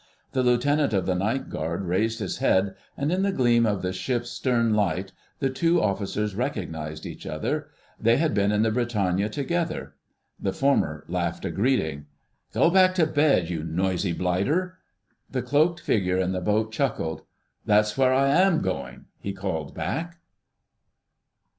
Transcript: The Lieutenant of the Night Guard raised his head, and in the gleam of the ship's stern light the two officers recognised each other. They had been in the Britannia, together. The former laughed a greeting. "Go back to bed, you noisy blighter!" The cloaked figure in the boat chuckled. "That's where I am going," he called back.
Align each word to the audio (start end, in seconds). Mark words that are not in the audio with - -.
The 0.31 0.41
Lieutenant 0.41 0.93
of 0.93 1.05
the 1.05 1.13
Night 1.13 1.47
Guard 1.47 1.83
raised 1.83 2.17
his 2.21 2.37
head, 2.39 2.73
and 2.97 3.11
in 3.11 3.21
the 3.21 3.31
gleam 3.31 3.67
of 3.67 3.83
the 3.83 3.93
ship's 3.93 4.31
stern 4.31 4.73
light 4.73 5.11
the 5.37 5.51
two 5.51 5.79
officers 5.79 6.33
recognised 6.33 7.05
each 7.05 7.27
other. 7.27 7.67
They 7.99 8.17
had 8.17 8.33
been 8.33 8.51
in 8.51 8.63
the 8.63 8.71
Britannia, 8.71 9.29
together. 9.29 9.93
The 10.39 10.53
former 10.53 11.05
laughed 11.07 11.45
a 11.45 11.51
greeting. 11.51 12.07
"Go 12.51 12.71
back 12.71 12.95
to 12.95 13.05
bed, 13.05 13.51
you 13.51 13.63
noisy 13.63 14.11
blighter!" 14.11 14.79
The 15.29 15.43
cloaked 15.43 15.79
figure 15.81 16.17
in 16.17 16.31
the 16.31 16.41
boat 16.41 16.71
chuckled. 16.71 17.21
"That's 17.67 17.95
where 17.95 18.11
I 18.11 18.29
am 18.29 18.63
going," 18.63 19.05
he 19.19 19.33
called 19.33 19.75
back. 19.75 20.17